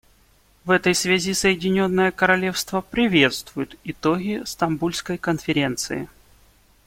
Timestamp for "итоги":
3.83-4.41